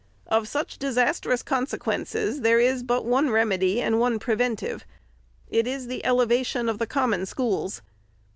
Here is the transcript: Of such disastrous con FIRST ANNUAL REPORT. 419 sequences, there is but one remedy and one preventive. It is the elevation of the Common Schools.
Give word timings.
Of 0.25 0.47
such 0.47 0.79
disastrous 0.79 1.43
con 1.43 1.67
FIRST 1.67 1.75
ANNUAL 1.75 1.97
REPORT. 1.99 2.07
419 2.41 2.41
sequences, 2.41 2.41
there 2.41 2.59
is 2.59 2.81
but 2.83 3.05
one 3.05 3.29
remedy 3.29 3.81
and 3.81 3.99
one 3.99 4.17
preventive. 4.17 4.83
It 5.47 5.67
is 5.67 5.85
the 5.85 6.03
elevation 6.03 6.67
of 6.67 6.79
the 6.79 6.87
Common 6.87 7.27
Schools. 7.27 7.83